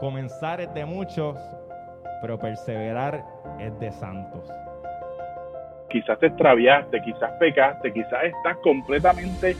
[0.00, 1.36] Comenzar es de muchos,
[2.20, 3.24] pero perseverar
[3.58, 4.48] es de santos.
[5.90, 9.56] Quizás te extraviaste, quizás pecaste, quizás estás completamente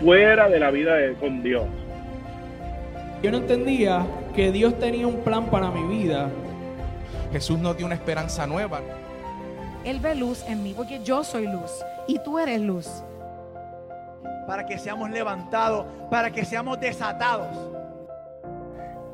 [0.00, 1.64] fuera de la vida de, con Dios.
[3.22, 6.30] Yo no entendía que Dios tenía un plan para mi vida.
[7.32, 8.80] Jesús nos dio una esperanza nueva.
[9.84, 13.02] Él ve luz en mí porque yo soy luz y tú eres luz.
[14.46, 17.73] Para que seamos levantados, para que seamos desatados.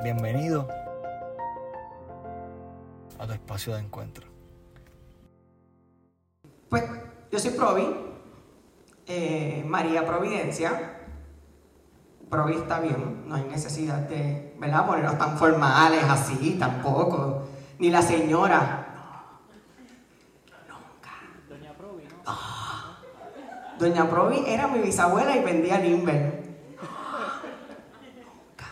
[0.02, 0.66] Bienvenido
[3.18, 4.27] a tu espacio de encuentro.
[6.70, 6.84] Pues
[7.30, 7.86] yo soy Provi,
[9.06, 11.00] eh, María Providencia.
[12.30, 14.86] Provi está bien, no hay necesidad de, ¿verdad?
[14.86, 17.42] Ponernos tan formales así, tampoco.
[17.78, 18.86] Ni la señora.
[20.48, 21.10] No, nunca.
[21.46, 22.16] Doña Provi, ¿no?
[22.24, 22.98] Ah.
[23.78, 26.41] Doña Provi era mi bisabuela y vendía Limber.
[28.16, 28.66] Nunca.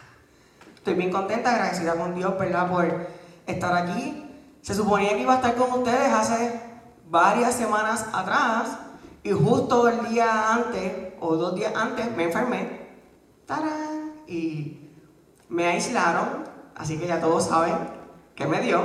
[0.88, 2.70] Estoy bien contenta, agradecida con Dios, ¿verdad?
[2.70, 3.08] Por
[3.46, 4.24] estar aquí.
[4.62, 6.62] Se suponía que iba a estar con ustedes hace
[7.10, 8.78] varias semanas atrás
[9.22, 12.88] y justo el día antes o dos días antes me enfermé.
[13.44, 14.14] ¡Tarán!
[14.26, 14.88] Y
[15.50, 16.44] me aislaron,
[16.74, 17.76] así que ya todos saben
[18.34, 18.80] que me dio.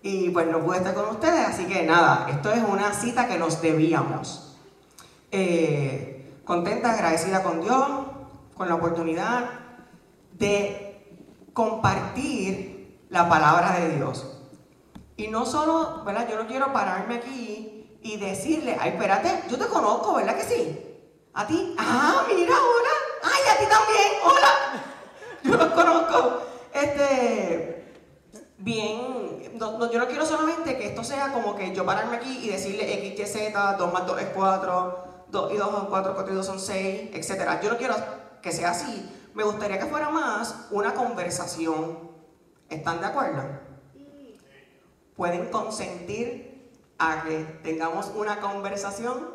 [0.00, 3.36] Y pues no pude estar con ustedes, así que nada, esto es una cita que
[3.36, 4.56] nos debíamos.
[5.30, 7.86] Eh, contenta, agradecida con Dios,
[8.56, 9.50] con la oportunidad
[10.32, 10.85] de
[11.56, 14.26] compartir la palabra de Dios.
[15.16, 16.28] Y no solo, ¿verdad?
[16.28, 20.78] Yo no quiero pararme aquí y decirle, ay, espérate, yo te conozco, ¿verdad que sí?
[21.32, 21.74] ¿A ti?
[21.78, 22.90] Ah, mira, hola.
[23.22, 24.82] Ay, a ti también, hola.
[25.44, 26.42] Yo los conozco.
[26.74, 27.90] Este,
[28.58, 32.50] bien, no, yo no quiero solamente que esto sea como que yo pararme aquí y
[32.50, 36.32] decirle X, Y, Z, 2 más 2 es 4, 2 y 2 son 4, 4
[36.32, 37.62] y 2 son 6, etc.
[37.62, 37.94] Yo no quiero
[38.42, 39.15] que sea así.
[39.36, 42.10] Me gustaría que fuera más una conversación.
[42.70, 43.42] ¿Están de acuerdo?
[45.14, 49.28] pueden consentir a que tengamos una conversación.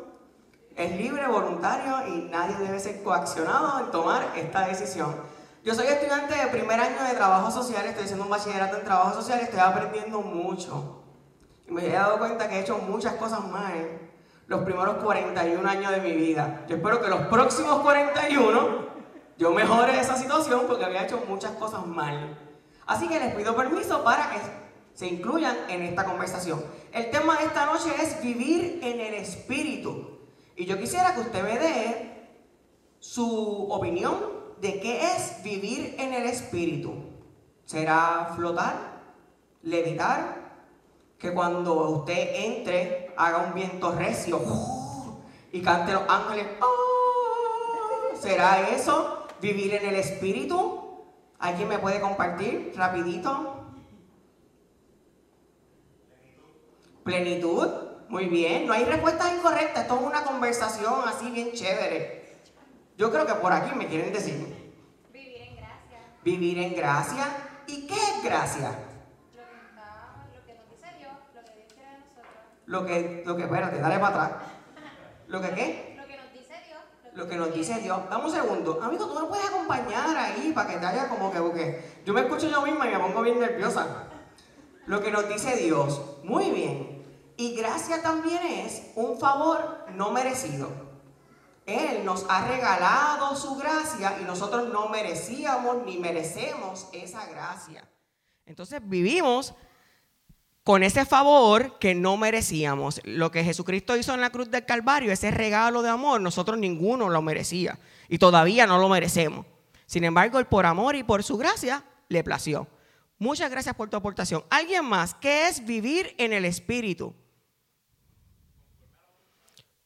[0.74, 5.14] Es libre, voluntario y nadie debe ser coaccionado en tomar esta decisión.
[5.62, 9.14] Yo soy estudiante de primer año de trabajo social, estoy haciendo un bachillerato en trabajo
[9.14, 11.02] social, estoy aprendiendo mucho.
[11.68, 14.00] Y me he dado cuenta que he hecho muchas cosas mal
[14.48, 16.64] los primeros 41 años de mi vida.
[16.68, 18.91] Yo espero que los próximos 41
[19.42, 22.38] yo mejore esa situación porque había hecho muchas cosas mal.
[22.86, 24.38] Así que les pido permiso para que
[24.94, 26.64] se incluyan en esta conversación.
[26.92, 30.20] El tema de esta noche es vivir en el espíritu.
[30.54, 32.28] Y yo quisiera que usted me dé
[33.00, 34.14] su opinión
[34.60, 36.94] de qué es vivir en el espíritu.
[37.64, 39.02] ¿Será flotar?
[39.62, 40.52] ¿Levitar?
[41.18, 44.38] Que cuando usted entre haga un viento recio
[45.50, 46.46] y cante los ángeles.
[46.60, 48.16] ¡ah!
[48.20, 49.21] ¿Será eso?
[49.42, 51.02] ¿Vivir en el espíritu?
[51.40, 53.74] ¿Alguien me puede compartir rapidito?
[57.02, 57.68] Plenitud,
[58.08, 58.68] muy bien.
[58.68, 62.22] No hay respuestas incorrectas, esto es una conversación así bien chévere.
[62.96, 64.72] Yo creo que por aquí me quieren decir.
[65.12, 65.98] Vivir en gracia.
[66.22, 67.24] Vivir en gracia.
[67.66, 68.68] ¿Y qué es gracia?
[69.34, 72.32] Lo que, está, lo que nos dice Dios, lo que Dios quiere de nosotros.
[72.66, 74.42] Lo que, lo que, espérate, dale para atrás.
[75.26, 75.96] ¿Lo que qué?
[75.98, 76.80] Lo que nos dice Dios.
[77.14, 78.00] Lo que nos dice Dios.
[78.08, 78.80] Dame un segundo.
[78.82, 82.22] Amigo, tú me puedes acompañar ahí para que te haya como que, porque yo me
[82.22, 84.08] escucho yo misma y me pongo bien nerviosa.
[84.86, 86.00] Lo que nos dice Dios.
[86.24, 87.04] Muy bien.
[87.36, 90.68] Y gracia también es un favor no merecido.
[91.66, 97.88] Él nos ha regalado su gracia y nosotros no merecíamos ni merecemos esa gracia.
[98.46, 99.54] Entonces vivimos
[100.64, 103.00] con ese favor que no merecíamos.
[103.04, 107.08] Lo que Jesucristo hizo en la cruz del Calvario, ese regalo de amor, nosotros ninguno
[107.08, 107.78] lo merecía
[108.08, 109.46] y todavía no lo merecemos.
[109.86, 112.68] Sin embargo, él por amor y por su gracia le plació.
[113.18, 114.44] Muchas gracias por tu aportación.
[114.50, 115.14] ¿Alguien más?
[115.14, 117.14] ¿Qué es vivir en el Espíritu?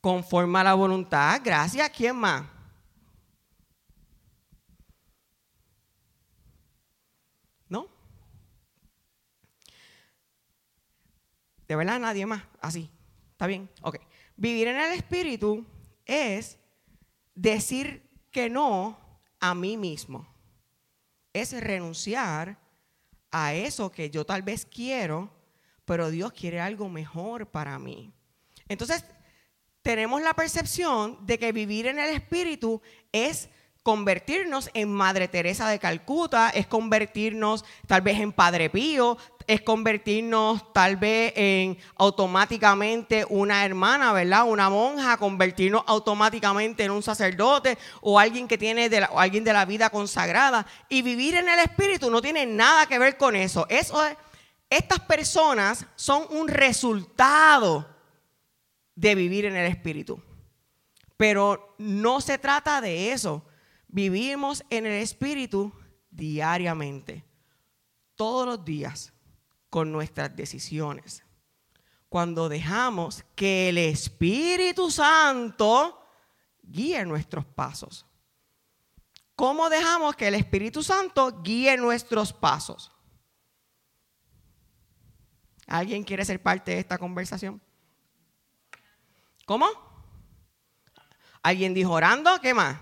[0.01, 1.41] Conforme a la voluntad.
[1.45, 1.91] Gracias.
[1.91, 2.45] ¿Quién más?
[7.69, 7.89] ¿No?
[11.69, 12.43] ¿De verdad nadie más?
[12.61, 12.91] Así.
[13.33, 13.71] ¿Está bien?
[13.83, 13.99] Ok.
[14.37, 15.67] Vivir en el Espíritu
[16.05, 16.59] es
[17.35, 18.99] decir que no
[19.41, 20.27] a mí mismo.
[21.33, 22.59] Es renunciar
[23.31, 25.31] a eso que yo tal vez quiero,
[25.85, 28.13] pero Dios quiere algo mejor para mí.
[28.69, 29.05] Entonces,
[29.83, 32.81] tenemos la percepción de que vivir en el Espíritu
[33.13, 33.49] es
[33.83, 39.17] convertirnos en Madre Teresa de Calcuta, es convertirnos tal vez en Padre Pío,
[39.47, 44.45] es convertirnos tal vez en automáticamente una hermana, ¿verdad?
[44.45, 49.45] Una monja, convertirnos automáticamente en un sacerdote o alguien que tiene de la, o alguien
[49.45, 50.67] de la vida consagrada.
[50.89, 53.67] Y vivir en el Espíritu no tiene nada que ver con eso.
[53.69, 54.17] Eso es-
[54.69, 57.89] estas personas son un resultado
[58.95, 60.21] de vivir en el Espíritu.
[61.17, 63.45] Pero no se trata de eso.
[63.89, 65.73] Vivimos en el Espíritu
[66.11, 67.25] diariamente,
[68.17, 69.13] todos los días,
[69.71, 71.25] con nuestras decisiones.
[72.09, 76.07] Cuando dejamos que el Espíritu Santo
[76.63, 78.07] guíe nuestros pasos.
[79.35, 82.91] ¿Cómo dejamos que el Espíritu Santo guíe nuestros pasos?
[85.67, 87.61] ¿Alguien quiere ser parte de esta conversación?
[89.45, 89.67] ¿Cómo?
[91.43, 92.41] ¿Alguien dijo orando?
[92.41, 92.79] ¿Qué más?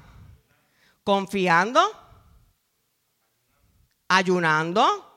[1.02, 1.82] Confiando.
[4.08, 5.13] Ayunando.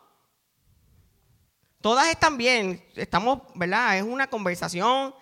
[1.88, 2.84] Todas están bien.
[2.96, 3.98] Estamos, ¿verdad?
[3.98, 5.16] Es una conversación.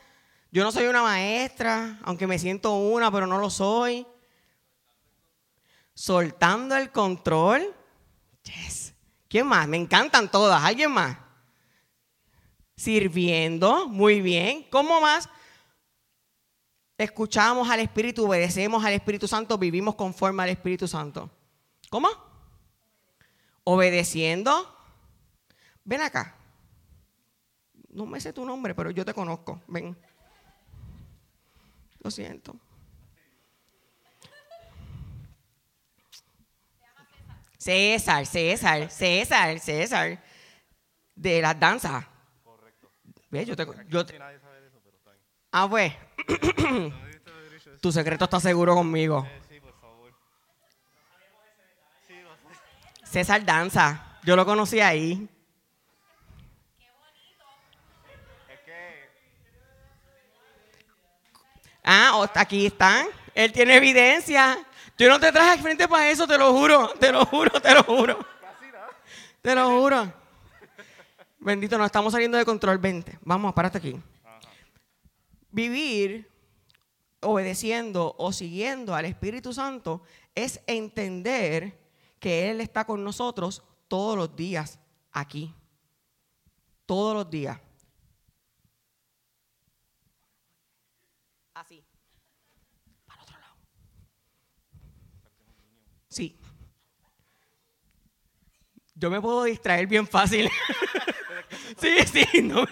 [0.51, 4.07] Yo no soy una maestra, aunque me siento una, pero no lo soy.
[5.93, 7.71] Soltando el control.
[8.45, 8.95] Yes.
[9.27, 9.67] ¿Quién más?
[9.67, 10.63] Me encantan todas.
[10.63, 11.19] ¿Alguien más?
[12.75, 13.87] Sirviendo.
[13.87, 14.65] Muy bien.
[14.71, 15.29] ¿Cómo más?
[16.97, 21.29] escuchamos al Espíritu, obedecemos al Espíritu Santo, vivimos conforme al Espíritu Santo.
[21.91, 22.09] ¿Cómo?
[23.63, 24.75] Obedeciendo.
[25.83, 26.34] Ven acá.
[27.95, 29.61] No me sé tu nombre, pero yo te conozco.
[29.67, 29.95] Ven.
[32.03, 32.53] Lo siento.
[37.57, 40.21] César, César, César, César.
[41.15, 42.05] De las danzas.
[42.43, 42.89] Correcto.
[43.31, 44.19] Yo te, yo te-
[45.53, 45.93] Ah, pues.
[47.81, 49.25] tu secreto está seguro conmigo.
[53.05, 54.19] César danza.
[54.23, 55.29] Yo lo conocí ahí.
[61.85, 63.07] Ah, aquí están.
[63.33, 64.57] Él tiene evidencia.
[64.97, 66.89] Yo no te traje al frente para eso, te lo juro.
[66.99, 68.25] Te lo juro, te lo juro.
[69.41, 70.13] Te lo juro.
[71.39, 72.79] Bendito, nos estamos saliendo de control.
[72.79, 73.17] Vente.
[73.21, 73.95] Vamos, párate aquí
[75.55, 76.29] vivir
[77.21, 80.01] obedeciendo o siguiendo al Espíritu Santo
[80.35, 81.79] es entender
[82.19, 84.79] que Él está con nosotros todos los días
[85.13, 85.55] aquí.
[86.85, 87.57] Todos los días.
[91.53, 91.81] Así.
[93.05, 93.55] Para otro lado.
[96.09, 96.37] Sí.
[99.05, 100.49] Yo me puedo distraer bien fácil.
[101.79, 102.65] sí, sí, no,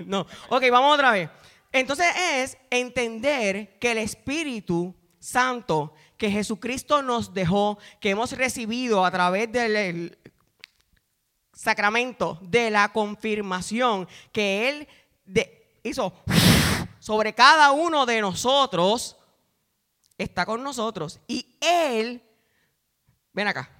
[0.00, 0.26] no.
[0.50, 1.30] Ok, vamos otra vez.
[1.72, 9.10] Entonces es entender que el Espíritu Santo que Jesucristo nos dejó, que hemos recibido a
[9.10, 10.18] través del el
[11.54, 14.88] sacramento de la confirmación que Él
[15.82, 16.12] hizo
[16.98, 19.16] sobre cada uno de nosotros,
[20.18, 21.18] está con nosotros.
[21.26, 22.22] Y Él,
[23.32, 23.77] ven acá.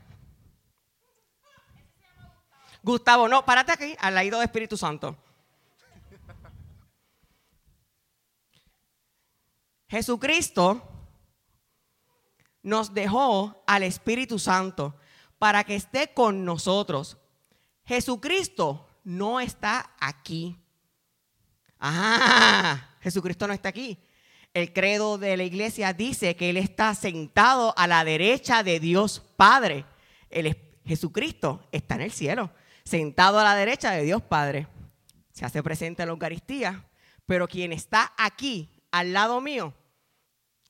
[2.82, 5.16] Gustavo, no, párate aquí, al lado de Espíritu Santo.
[9.88, 10.82] Jesucristo
[12.62, 14.94] nos dejó al Espíritu Santo
[15.38, 17.16] para que esté con nosotros.
[17.84, 20.56] Jesucristo no está aquí.
[21.80, 23.98] Ah, Jesucristo no está aquí.
[24.52, 29.22] El credo de la iglesia dice que Él está sentado a la derecha de Dios
[29.36, 29.86] Padre.
[30.28, 32.50] El es- Jesucristo está en el cielo,
[32.88, 34.66] sentado a la derecha de Dios Padre.
[35.32, 36.88] Se hace presente en la Eucaristía,
[37.26, 39.74] pero quien está aquí, al lado mío,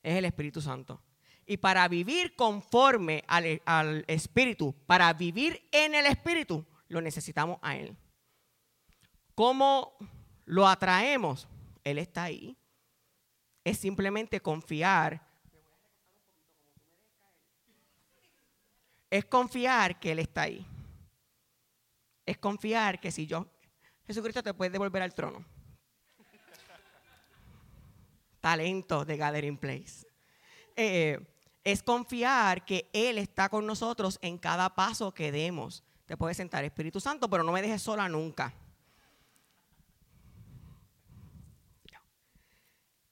[0.02, 1.00] es el Espíritu Santo.
[1.46, 7.76] Y para vivir conforme al, al Espíritu, para vivir en el Espíritu, lo necesitamos a
[7.76, 7.96] Él.
[9.36, 9.96] ¿Cómo
[10.44, 11.46] lo atraemos?
[11.84, 12.58] Él está ahí.
[13.62, 15.24] Es simplemente confiar.
[19.08, 20.66] Es confiar que Él está ahí.
[22.28, 23.46] Es confiar que si yo,
[24.06, 25.46] Jesucristo te puede devolver al trono.
[28.38, 30.06] Talento de Gathering Place.
[30.76, 31.26] Eh,
[31.64, 35.82] es confiar que Él está con nosotros en cada paso que demos.
[36.04, 38.52] Te puedes sentar, Espíritu Santo, pero no me dejes sola nunca.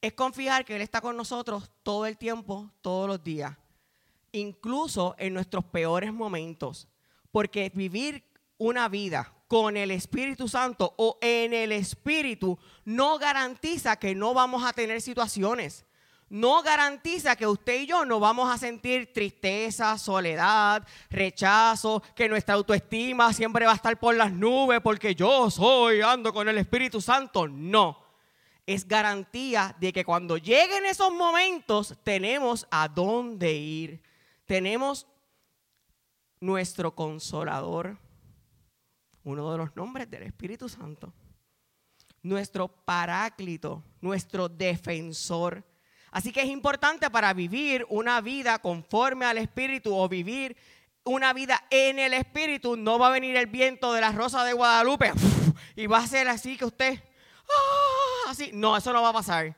[0.02, 3.56] Es confiar que Él está con nosotros todo el tiempo, todos los días,
[4.32, 6.87] incluso en nuestros peores momentos.
[7.32, 8.25] Porque vivir
[8.58, 14.64] una vida con el Espíritu Santo o en el Espíritu no garantiza que no vamos
[14.64, 15.84] a tener situaciones.
[16.28, 22.56] no garantiza que usted y yo no vamos a sentir tristeza, soledad, rechazo, que nuestra
[22.56, 27.00] autoestima siempre va a estar por las nubes porque yo soy, ando con el Espíritu
[27.00, 27.46] Santo.
[27.46, 28.04] No.
[28.66, 34.02] Es garantía de que cuando lleguen esos momentos tenemos a dónde ir.
[34.46, 35.06] Tenemos
[36.40, 37.98] nuestro consolador,
[39.26, 41.12] uno de los nombres del Espíritu Santo.
[42.23, 45.64] Nuestro paráclito, nuestro defensor
[46.16, 50.56] Así que es importante para vivir una vida conforme al Espíritu o vivir
[51.04, 54.54] una vida en el Espíritu, no va a venir el viento de la rosa de
[54.54, 55.12] Guadalupe
[55.76, 57.04] y va a ser así que usted,
[57.47, 58.30] ¡ah!
[58.30, 59.54] así, no, eso no va a pasar.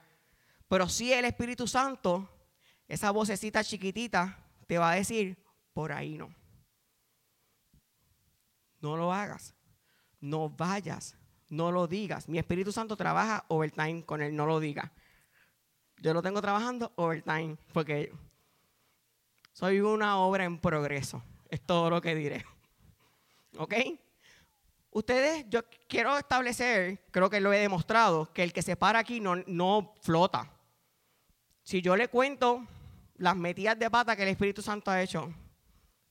[0.67, 2.29] Pero sí el Espíritu Santo,
[2.89, 5.41] esa vocecita chiquitita, te va a decir,
[5.73, 6.35] por ahí no.
[8.81, 9.55] No lo hagas,
[10.21, 11.17] no vayas,
[11.49, 12.29] no lo digas.
[12.29, 14.93] Mi Espíritu Santo trabaja overtime con él, no lo diga.
[16.01, 18.13] Yo lo tengo trabajando overtime porque
[19.53, 21.23] soy una obra en progreso.
[21.49, 22.45] Es todo lo que diré.
[23.57, 23.75] ¿Ok?
[24.91, 29.21] Ustedes, yo quiero establecer, creo que lo he demostrado, que el que se para aquí
[29.21, 30.51] no, no flota.
[31.63, 32.67] Si yo le cuento
[33.17, 35.33] las metidas de pata que el Espíritu Santo ha hecho,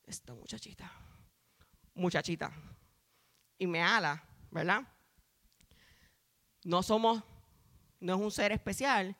[0.05, 0.91] esta muchachita,
[1.95, 2.51] muchachita,
[3.57, 4.83] y me ala, ¿verdad?
[6.63, 7.23] No somos,
[7.99, 9.15] no es un ser especial,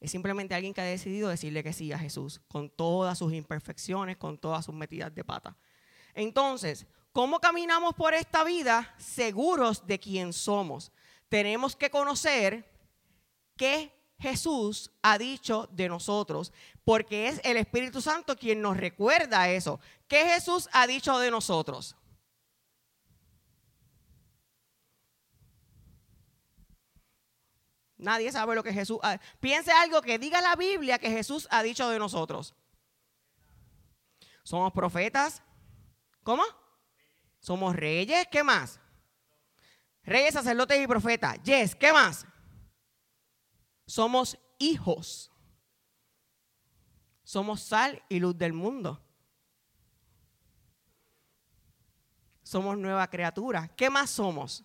[0.00, 4.16] es simplemente alguien que ha decidido decirle que sí a Jesús, con todas sus imperfecciones,
[4.16, 5.56] con todas sus metidas de pata.
[6.14, 10.92] Entonces, ¿cómo caminamos por esta vida seguros de quién somos?
[11.28, 12.68] Tenemos que conocer
[13.56, 16.52] qué Jesús ha dicho de nosotros,
[16.84, 19.80] porque es el Espíritu Santo quien nos recuerda eso.
[20.06, 21.96] ¿Qué Jesús ha dicho de nosotros?
[27.98, 31.62] Nadie sabe lo que Jesús ha Piense algo que diga la Biblia que Jesús ha
[31.62, 32.54] dicho de nosotros.
[34.44, 35.42] Somos profetas.
[36.22, 36.42] ¿Cómo?
[37.40, 38.26] Somos reyes.
[38.30, 38.80] ¿Qué más?
[40.04, 41.42] Reyes, sacerdotes y profetas.
[41.42, 41.74] Yes.
[41.74, 42.24] ¿Qué más?
[43.86, 45.30] Somos hijos.
[47.24, 49.02] Somos sal y luz del mundo.
[52.42, 53.68] Somos nueva criatura.
[53.76, 54.64] ¿Qué más somos?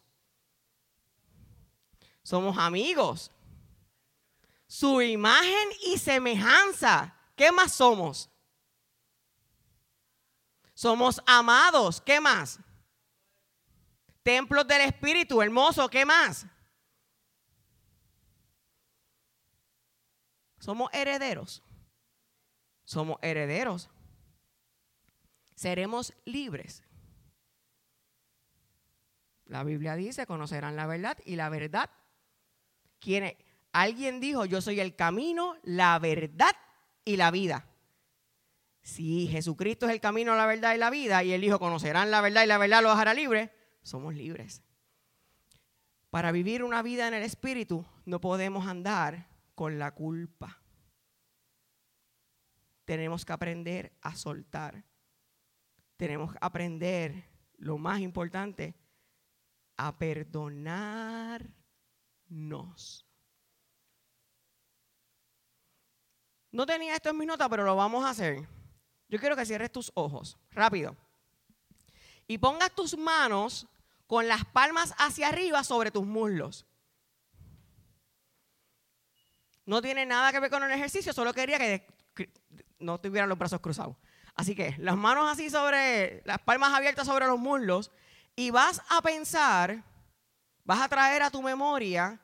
[2.23, 3.29] Somos amigos.
[4.65, 7.15] Su imagen y semejanza.
[7.35, 8.29] ¿Qué más somos?
[10.73, 12.01] Somos amados.
[12.01, 12.59] ¿Qué más?
[14.23, 15.87] Templos del Espíritu, hermoso.
[15.89, 16.45] ¿Qué más?
[20.59, 21.61] Somos herederos.
[22.85, 23.89] Somos herederos.
[25.55, 26.83] Seremos libres.
[29.45, 31.89] La Biblia dice, conocerán la verdad y la verdad
[33.71, 36.55] alguien dijo, yo soy el camino, la verdad
[37.05, 37.67] y la vida.
[38.81, 42.21] Si Jesucristo es el camino, la verdad y la vida, y Él dijo, conocerán la
[42.21, 44.61] verdad y la verdad los hará libre, somos libres.
[46.09, 50.61] Para vivir una vida en el Espíritu no podemos andar con la culpa.
[52.85, 54.83] Tenemos que aprender a soltar.
[55.97, 57.23] Tenemos que aprender,
[57.57, 58.75] lo más importante,
[59.77, 61.49] a perdonar
[62.33, 63.05] nos.
[66.51, 68.47] No tenía esto en mis notas, pero lo vamos a hacer.
[69.09, 70.95] Yo quiero que cierres tus ojos, rápido.
[72.27, 73.67] Y pongas tus manos
[74.07, 76.65] con las palmas hacia arriba sobre tus muslos.
[79.65, 81.87] No tiene nada que ver con el ejercicio, solo quería que
[82.79, 83.95] no tuvieran los brazos cruzados.
[84.35, 87.91] Así que las manos así sobre, las palmas abiertas sobre los muslos
[88.35, 89.83] y vas a pensar,
[90.63, 92.19] vas a traer a tu memoria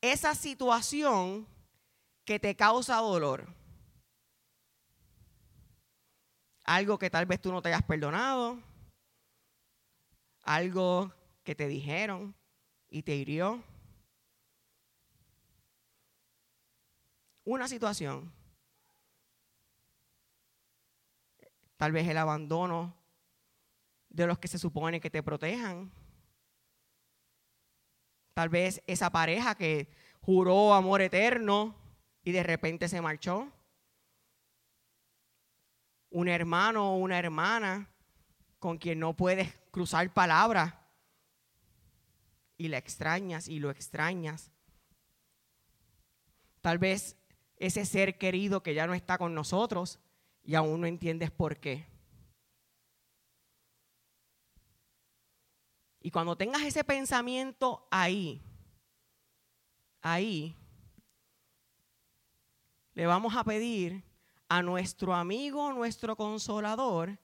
[0.00, 1.46] esa situación
[2.24, 3.46] que te causa dolor.
[6.64, 8.58] Algo que tal vez tú no te hayas perdonado.
[10.42, 12.34] Algo que te dijeron
[12.88, 13.62] y te hirió.
[17.44, 18.32] Una situación.
[21.76, 22.94] Tal vez el abandono
[24.08, 25.90] de los que se supone que te protejan.
[28.40, 29.86] Tal vez esa pareja que
[30.22, 31.76] juró amor eterno
[32.24, 33.52] y de repente se marchó.
[36.08, 37.90] Un hermano o una hermana
[38.58, 40.72] con quien no puedes cruzar palabras
[42.56, 44.50] y la extrañas y lo extrañas.
[46.62, 47.18] Tal vez
[47.58, 50.00] ese ser querido que ya no está con nosotros
[50.42, 51.89] y aún no entiendes por qué.
[56.00, 58.42] Y cuando tengas ese pensamiento ahí,
[60.00, 60.56] ahí,
[62.94, 64.02] le vamos a pedir
[64.48, 67.18] a nuestro amigo, nuestro consolador,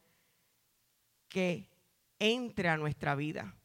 [1.28, 1.68] que
[2.18, 3.56] entre a nuestra vida.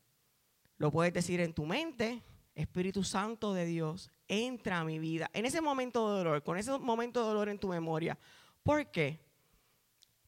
[0.77, 2.23] Lo puedes decir en tu mente,
[2.55, 5.29] Espíritu Santo de Dios, entra a mi vida.
[5.33, 8.17] En ese momento de dolor, con ese momento de dolor en tu memoria.
[8.63, 9.19] ¿Por qué?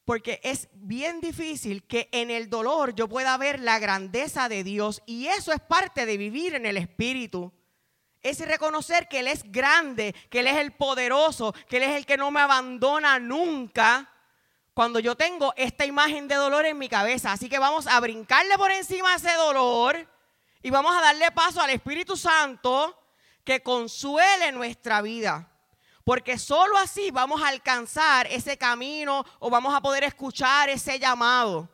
[0.06, 5.02] Porque es bien difícil que en el dolor yo pueda ver la grandeza de Dios
[5.06, 7.54] y eso es parte de vivir en el Espíritu.
[8.22, 12.06] Es reconocer que Él es grande, que Él es el poderoso, que Él es el
[12.06, 14.10] que no me abandona nunca
[14.74, 17.32] cuando yo tengo esta imagen de dolor en mi cabeza.
[17.32, 20.08] Así que vamos a brincarle por encima ese dolor
[20.62, 22.98] y vamos a darle paso al Espíritu Santo
[23.44, 25.53] que consuele nuestra vida.
[26.04, 31.70] Porque solo así vamos a alcanzar ese camino o vamos a poder escuchar ese llamado.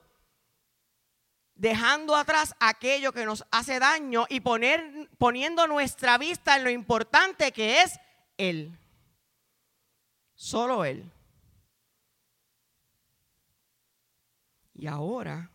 [1.55, 7.81] Dejando atrás aquello que nos hace daño y poniendo nuestra vista en lo importante que
[7.81, 7.99] es
[8.37, 8.77] Él.
[10.35, 11.11] Solo Él.
[14.73, 15.51] Y ahora,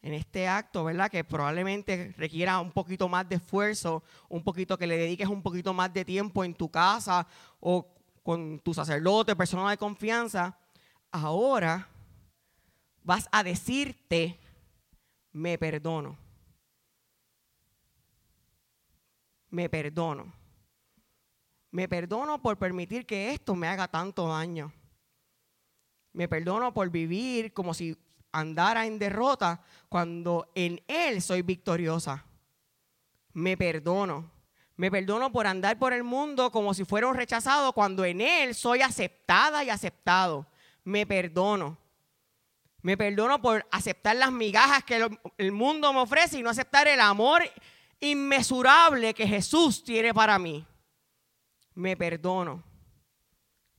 [0.00, 1.08] en este acto, ¿verdad?
[1.08, 5.72] Que probablemente requiera un poquito más de esfuerzo, un poquito que le dediques un poquito
[5.72, 7.24] más de tiempo en tu casa
[7.62, 7.86] o
[8.24, 10.58] con tu sacerdote, persona de confianza.
[11.12, 11.88] Ahora
[13.04, 14.38] vas a decirte,
[15.32, 16.18] me perdono.
[19.50, 20.32] Me perdono.
[21.70, 24.72] Me perdono por permitir que esto me haga tanto daño.
[26.12, 27.96] Me perdono por vivir como si
[28.32, 32.24] andara en derrota cuando en Él soy victoriosa.
[33.32, 34.31] Me perdono.
[34.82, 38.52] Me perdono por andar por el mundo como si fuera un rechazado cuando en Él
[38.52, 40.44] soy aceptada y aceptado.
[40.82, 41.78] Me perdono.
[42.80, 45.08] Me perdono por aceptar las migajas que
[45.38, 47.44] el mundo me ofrece y no aceptar el amor
[48.00, 50.66] inmesurable que Jesús tiene para mí.
[51.74, 52.64] Me perdono.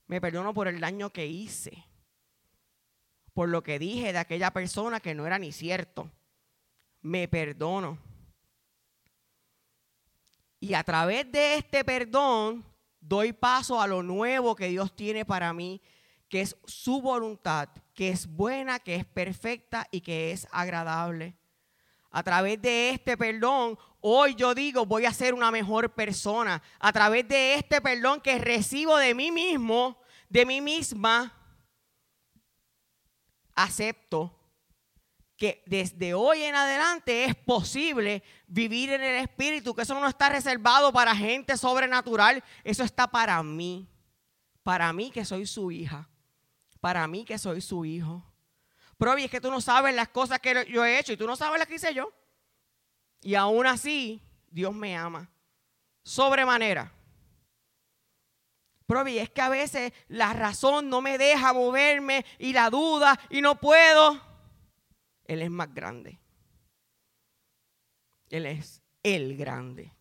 [0.06, 1.84] Me perdono por el daño que hice
[3.34, 6.10] por lo que dije de aquella persona que no era ni cierto.
[7.02, 7.98] Me perdono.
[10.64, 12.64] Y a través de este perdón
[12.98, 15.82] doy paso a lo nuevo que Dios tiene para mí,
[16.26, 21.36] que es su voluntad, que es buena, que es perfecta y que es agradable.
[22.10, 26.62] A través de este perdón, hoy yo digo, voy a ser una mejor persona.
[26.78, 30.00] A través de este perdón que recibo de mí mismo,
[30.30, 31.30] de mí misma,
[33.54, 34.34] acepto
[35.36, 40.28] que desde hoy en adelante es posible vivir en el Espíritu, que eso no está
[40.28, 43.88] reservado para gente sobrenatural, eso está para mí,
[44.62, 46.08] para mí que soy su hija,
[46.80, 48.24] para mí que soy su hijo.
[48.96, 51.36] Pero es que tú no sabes las cosas que yo he hecho y tú no
[51.36, 52.12] sabes las que hice yo.
[53.20, 55.28] Y aún así, Dios me ama.
[56.04, 56.92] Sobremanera.
[58.86, 63.40] Provi, es que a veces la razón no me deja moverme y la duda y
[63.40, 64.33] no puedo.
[65.24, 66.18] Él es más grande.
[68.30, 69.92] Él es el grande.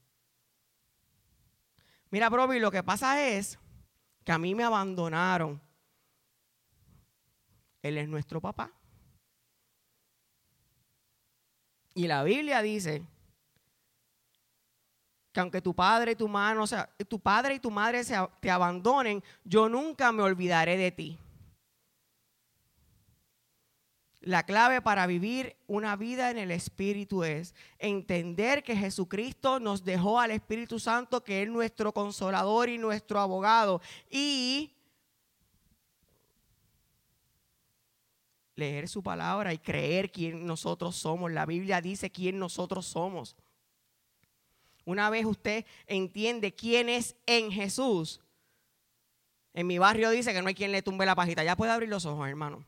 [2.10, 3.58] Mira, Provi, lo que pasa es
[4.24, 5.62] que a mí me abandonaron.
[7.82, 8.72] Él es nuestro papá.
[11.96, 13.04] Y la Biblia dice
[15.32, 18.50] que aunque tu padre y tu, mano, sea, tu padre y tu madre se, te
[18.50, 21.20] abandonen, yo nunca me olvidaré de ti.
[24.24, 30.18] La clave para vivir una vida en el Espíritu es entender que Jesucristo nos dejó
[30.18, 34.72] al Espíritu Santo, que es nuestro consolador y nuestro abogado, y
[38.56, 41.30] leer su palabra y creer quién nosotros somos.
[41.30, 43.36] La Biblia dice quién nosotros somos.
[44.86, 48.22] Una vez usted entiende quién es en Jesús,
[49.54, 51.44] en mi barrio dice que no hay quien le tumbe la pajita.
[51.44, 52.66] Ya puede abrir los ojos, hermano.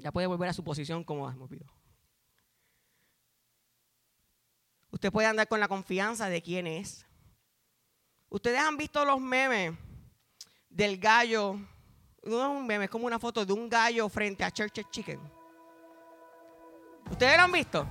[0.00, 1.72] Ya puede volver a su posición como hemos visto.
[4.90, 7.06] Usted puede andar con la confianza de quién es.
[8.28, 9.72] Ustedes han visto los memes
[10.68, 11.54] del gallo.
[12.22, 15.20] No es un meme, es como una foto de un gallo frente a Church Chicken.
[17.10, 17.86] ¿Ustedes lo han visto?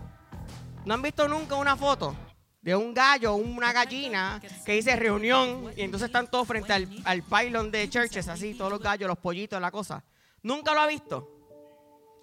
[0.85, 2.15] ¿No han visto nunca una foto?
[2.61, 7.23] de un gallo, una gallina, que dice reunión, y entonces están todos frente al, al
[7.23, 10.03] pylon de churches, así, todos los gallos, los pollitos, la cosa.
[10.41, 11.38] ¿Nunca lo ha visto?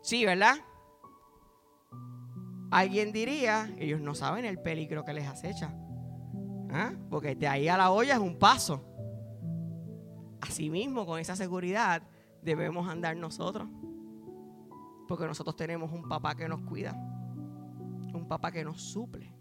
[0.07, 0.55] Sí, ¿verdad?
[2.71, 5.75] Alguien diría, ellos no saben el peligro que les acecha.
[6.71, 6.93] ¿Ah?
[7.11, 8.85] Porque de ahí a la olla es un paso.
[10.41, 12.03] Asimismo, con esa seguridad,
[12.43, 13.69] debemos andar nosotros.
[15.09, 16.93] Porque nosotros tenemos un papá que nos cuida.
[18.15, 19.37] Un papá que nos suple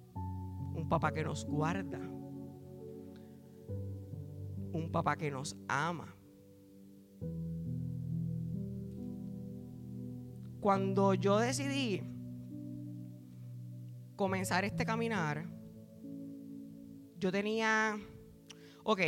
[0.75, 1.99] un papá que nos guarda,
[4.73, 6.13] un papá que nos ama,
[10.65, 12.01] Cuando yo decidí
[14.15, 15.45] comenzar este caminar,
[17.19, 17.99] yo tenía,
[18.84, 18.99] ok,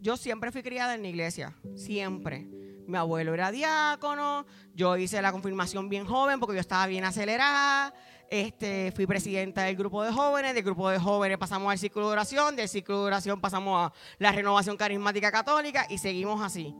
[0.00, 2.48] yo siempre fui criada en la iglesia, siempre.
[2.86, 7.92] Mi abuelo era diácono, yo hice la confirmación bien joven porque yo estaba bien acelerada.
[8.30, 12.12] Este, fui presidenta del grupo de jóvenes, del grupo de jóvenes pasamos al círculo de
[12.12, 16.74] oración, del círculo de oración pasamos a la renovación carismática católica y seguimos así.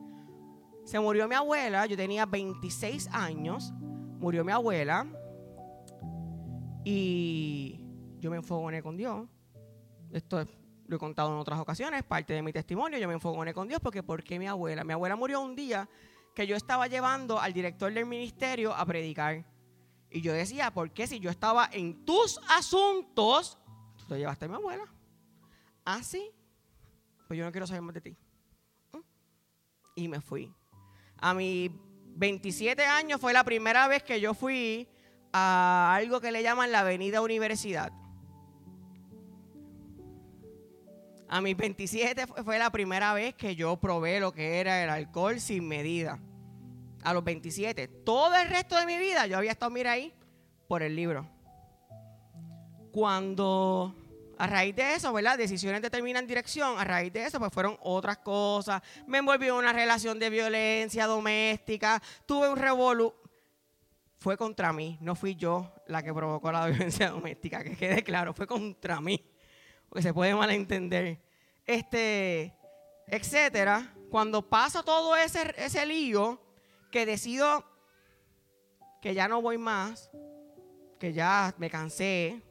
[0.86, 3.74] Se murió mi abuela, yo tenía 26 años,
[4.26, 5.06] murió mi abuela
[6.84, 7.80] y
[8.18, 9.28] yo me enfogoné con Dios.
[10.10, 10.48] Esto es-
[10.88, 13.78] lo he contado en otras ocasiones, parte de mi testimonio, yo me enfogoné con Dios
[13.80, 14.82] porque ¿por qué mi abuela?
[14.82, 15.88] Mi abuela murió un día
[16.34, 19.46] que yo estaba llevando al director del ministerio a predicar.
[20.10, 23.56] Y yo decía, ¿por qué si yo estaba en tus asuntos,
[23.96, 24.92] tú te llevaste a mi abuela?
[25.84, 26.32] ¿Ah, sí?
[27.28, 28.16] Pues yo no quiero saber más de ti.
[28.92, 28.98] ¿Mm?
[29.94, 30.52] Y me fui.
[31.18, 31.70] A mis
[32.16, 34.88] 27 años fue la primera vez que yo fui
[35.32, 37.92] a algo que le llaman la Avenida Universidad.
[41.28, 45.40] A mis 27 fue- la primera vez que yo probé lo que era el alcohol
[45.40, 46.18] sin medida.
[47.02, 47.88] A los 27.
[47.88, 50.14] Todo el resto de mi vida yo había estado, mira ahí,
[50.68, 51.26] por el libro.
[52.92, 53.94] Cuando,
[54.38, 55.38] a raíz de eso, ¿verdad?
[55.38, 56.78] Decisiones determinan dirección.
[56.78, 58.82] A raíz de eso, pues fueron otras cosas.
[59.06, 62.02] Me envolví en una relación de violencia doméstica.
[62.26, 63.14] Tuve un revolu.
[64.18, 64.98] Fue contra mí.
[65.00, 67.62] No fui yo la que provocó la violencia doméstica.
[67.62, 69.22] Que quede claro, fue contra mí
[69.88, 71.18] porque se puede malentender,
[71.64, 72.54] este,
[73.06, 73.94] etcétera.
[74.10, 76.40] Cuando pasa todo ese, ese lío,
[76.90, 77.64] que decido
[79.02, 80.10] que ya no voy más,
[80.98, 82.42] que ya me cansé,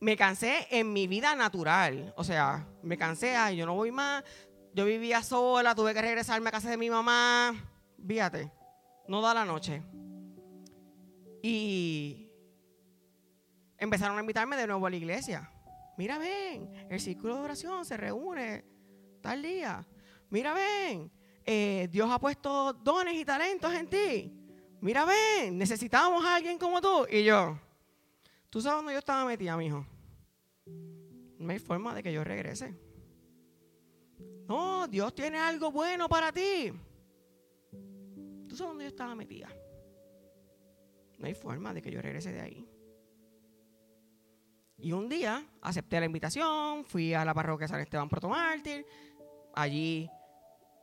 [0.00, 4.24] me cansé en mi vida natural, o sea, me cansé, ay, yo no voy más,
[4.72, 7.54] yo vivía sola, tuve que regresarme a casa de mi mamá,
[8.06, 8.50] fíjate,
[9.06, 9.82] no da la noche.
[11.42, 12.30] Y
[13.76, 15.50] empezaron a invitarme de nuevo a la iglesia.
[15.98, 18.64] Mira, ven, el círculo de oración se reúne
[19.20, 19.86] tal día.
[20.30, 21.10] Mira, ven,
[21.44, 24.32] eh, Dios ha puesto dones y talentos en ti.
[24.80, 27.06] Mira, ven, necesitamos a alguien como tú.
[27.10, 27.58] Y yo,
[28.48, 29.84] ¿tú sabes dónde yo estaba metida, mijo?
[31.38, 32.76] No hay forma de que yo regrese.
[34.48, 36.72] No, Dios tiene algo bueno para ti.
[38.48, 39.48] ¿Tú sabes dónde yo estaba metida?
[41.18, 42.68] No hay forma de que yo regrese de ahí.
[44.78, 48.84] Y un día acepté la invitación, fui a la parroquia San Esteban Protomártir,
[49.54, 50.10] allí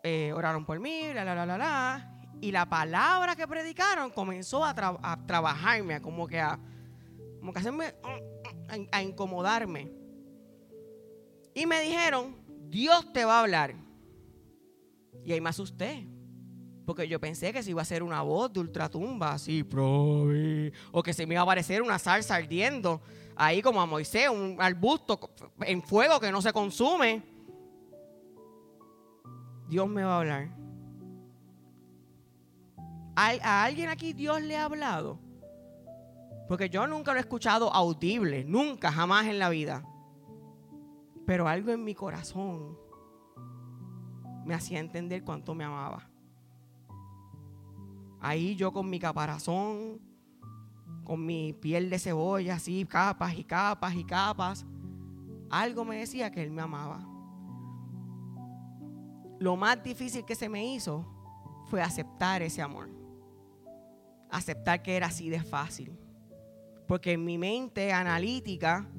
[0.03, 2.13] eh, oraron por mí, la, la, la, la, la.
[2.39, 6.59] Y la palabra que predicaron comenzó a, tra- a trabajarme, como que a,
[7.39, 7.95] como que hacerme,
[8.91, 9.91] a, incomodarme.
[11.53, 12.35] Y me dijeron,
[12.69, 13.75] Dios te va a hablar.
[15.23, 16.07] Y ahí me asusté.
[16.85, 19.65] Porque yo pensé que se iba a ser una voz de ultratumba, así,
[20.91, 23.01] o que se me iba a aparecer una salsa ardiendo,
[23.35, 25.19] ahí como a Moisés, un arbusto
[25.61, 27.23] en fuego que no se consume.
[29.67, 30.49] Dios me va a hablar.
[33.17, 35.26] ¿A, a alguien aquí Dios le ha hablado?
[36.47, 39.83] Porque yo nunca lo he escuchado audible, nunca, jamás en la vida.
[41.25, 42.77] Pero algo en mi corazón
[44.45, 46.09] me hacía entender cuánto me amaba.
[48.21, 49.99] Ahí yo con mi caparazón,
[51.03, 54.65] con mi piel de cebolla, así, capas y capas y capas,
[55.49, 56.99] algo me decía que él me amaba.
[59.39, 61.05] Lo más difícil que se me hizo
[61.65, 62.89] fue aceptar ese amor.
[64.29, 65.97] Aceptar que era así de fácil.
[66.87, 68.89] Porque en mi mente analítica,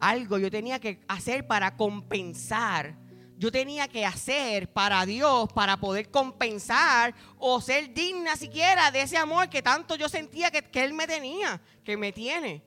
[0.00, 3.02] algo yo tenía que hacer para compensar
[3.42, 9.16] yo tenía que hacer para Dios para poder compensar o ser digna siquiera de ese
[9.16, 12.62] amor que tanto yo sentía que, que Él me tenía, que me tiene.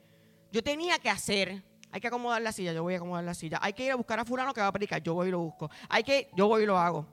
[0.51, 1.63] Yo tenía que hacer.
[1.93, 3.57] Hay que acomodar la silla, yo voy a acomodar la silla.
[3.61, 5.39] Hay que ir a buscar a fulano que va a predicar, yo voy y lo
[5.39, 5.71] busco.
[5.87, 7.07] Hay que, yo voy y lo hago.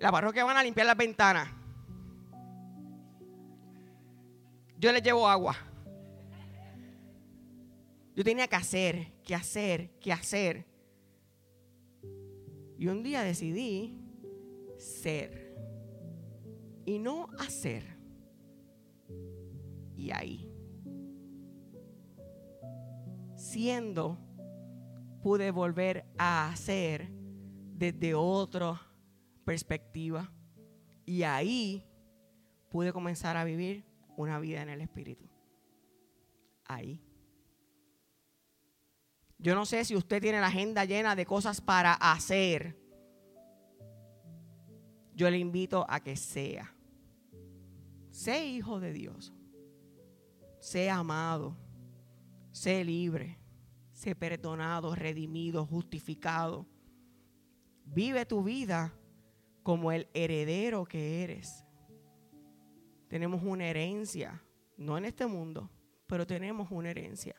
[0.00, 1.48] La parroquia van a limpiar las ventanas.
[4.78, 5.56] Yo les llevo agua.
[8.14, 10.66] Yo tenía que hacer, que hacer, que hacer.
[12.78, 13.98] Y un día decidí
[14.78, 15.56] ser
[16.84, 17.96] y no hacer.
[19.96, 20.50] Y ahí,
[23.36, 24.18] siendo,
[25.22, 27.08] pude volver a hacer
[27.74, 28.80] desde otra
[29.44, 30.30] perspectiva.
[31.06, 31.86] Y ahí
[32.70, 33.84] pude comenzar a vivir
[34.16, 35.28] una vida en el Espíritu.
[36.66, 37.02] Ahí.
[39.38, 42.76] Yo no sé si usted tiene la agenda llena de cosas para hacer.
[45.14, 46.74] yo le invito a que sea.
[48.10, 49.32] Sé hijo de Dios.
[50.60, 51.56] Sé amado.
[52.52, 53.38] Sé libre.
[53.92, 56.66] Sé perdonado, redimido, justificado.
[57.84, 58.92] Vive tu vida
[59.62, 61.63] como el heredero que eres.
[63.08, 64.42] Tenemos una herencia,
[64.76, 65.70] no en este mundo,
[66.06, 67.34] pero tenemos una herencia.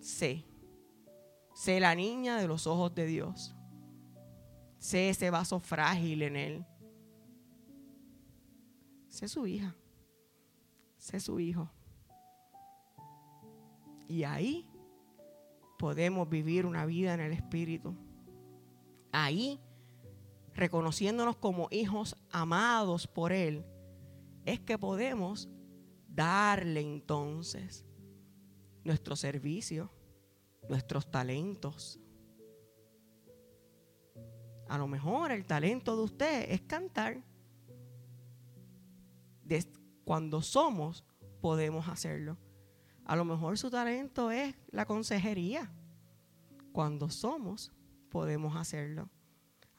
[0.00, 0.44] Sé,
[1.54, 3.54] sé la niña de los ojos de Dios.
[4.78, 6.66] Sé ese vaso frágil en él.
[9.08, 9.76] Sé su hija.
[10.96, 11.70] Sé su hijo.
[14.08, 14.68] Y ahí
[15.78, 17.94] podemos vivir una vida en el Espíritu.
[19.12, 19.60] Ahí,
[20.60, 23.64] reconociéndonos como hijos amados por Él,
[24.44, 25.48] es que podemos
[26.06, 27.86] darle entonces
[28.84, 29.90] nuestro servicio,
[30.68, 31.98] nuestros talentos.
[34.68, 37.24] A lo mejor el talento de usted es cantar.
[40.04, 41.04] Cuando somos,
[41.40, 42.36] podemos hacerlo.
[43.06, 45.72] A lo mejor su talento es la consejería.
[46.72, 47.72] Cuando somos,
[48.10, 49.08] podemos hacerlo.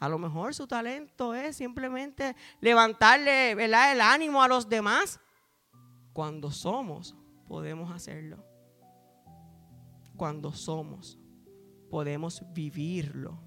[0.01, 5.19] A lo mejor su talento es simplemente levantarle el ánimo a los demás.
[6.11, 7.15] Cuando somos,
[7.47, 8.43] podemos hacerlo.
[10.17, 11.19] Cuando somos,
[11.91, 13.39] podemos vivirlo.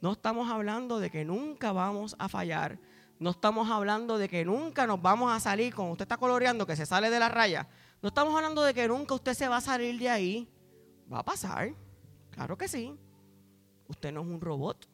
[0.00, 2.78] No estamos hablando de que nunca vamos a fallar.
[3.18, 6.76] No estamos hablando de que nunca nos vamos a salir, como usted está coloreando, que
[6.76, 7.68] se sale de la raya.
[8.00, 10.48] No estamos hablando de que nunca usted se va a salir de ahí.
[11.12, 11.74] Va a pasar.
[12.30, 12.96] Claro que sí.
[13.90, 14.88] Usted no es un robot.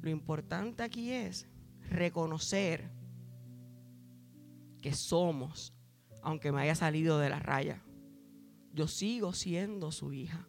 [0.00, 1.48] Lo importante aquí es
[1.90, 2.88] reconocer
[4.80, 5.74] que somos,
[6.22, 7.82] aunque me haya salido de la raya.
[8.72, 10.48] Yo sigo siendo su hija.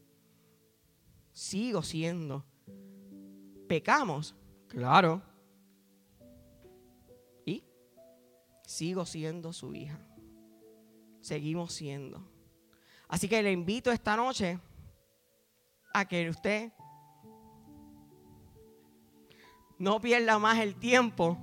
[1.32, 2.46] Sigo siendo.
[3.68, 4.36] ¿Pecamos?
[4.68, 5.24] Claro.
[7.48, 7.64] ¿Y?
[8.64, 10.00] Sigo siendo su hija.
[11.20, 12.24] Seguimos siendo.
[13.08, 14.60] Así que le invito esta noche
[15.94, 16.72] a que usted
[19.84, 21.38] no pierda más el tiempo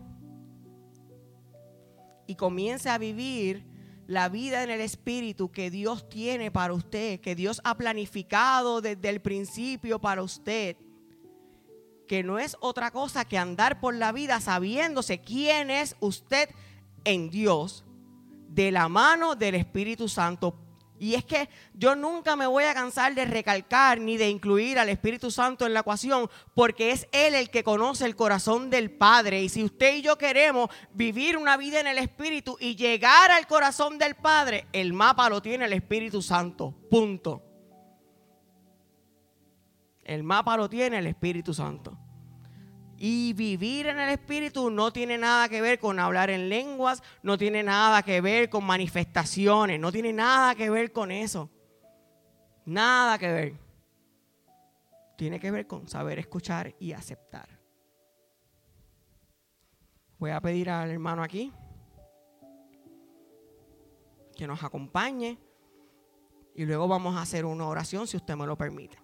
[2.27, 3.67] y comience a vivir
[4.07, 9.11] la vida en el Espíritu que Dios tiene para usted, que Dios ha planificado desde
[9.11, 10.79] el principio para usted,
[12.09, 16.49] que no es otra cosa que andar por la vida sabiéndose quién es usted
[17.05, 17.85] en Dios,
[18.49, 20.55] de la mano del Espíritu Santo.
[21.01, 24.91] Y es que yo nunca me voy a cansar de recalcar ni de incluir al
[24.91, 29.43] Espíritu Santo en la ecuación, porque es Él el que conoce el corazón del Padre.
[29.43, 33.47] Y si usted y yo queremos vivir una vida en el Espíritu y llegar al
[33.47, 36.75] corazón del Padre, el mapa lo tiene el Espíritu Santo.
[36.91, 37.43] Punto.
[40.05, 41.97] El mapa lo tiene el Espíritu Santo.
[43.03, 47.39] Y vivir en el Espíritu no tiene nada que ver con hablar en lenguas, no
[47.39, 51.49] tiene nada que ver con manifestaciones, no tiene nada que ver con eso.
[52.67, 53.55] Nada que ver.
[55.17, 57.49] Tiene que ver con saber escuchar y aceptar.
[60.19, 61.51] Voy a pedir al hermano aquí
[64.37, 65.39] que nos acompañe
[66.55, 68.99] y luego vamos a hacer una oración si usted me lo permite.